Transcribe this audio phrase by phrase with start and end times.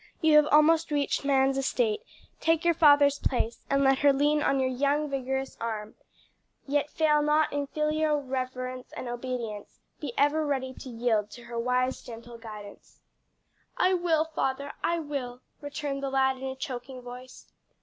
[0.19, 2.01] You have almost reached man's estate;
[2.39, 5.93] take your father's place, and let her lean on your young, vigorous arm;
[6.65, 11.59] yet fail not in filial reverence and obedience; be ever ready to yield to her
[11.59, 13.01] wise, gentle guidance."
[13.77, 17.51] "I will, father, I will," returned the lad in a choking voice.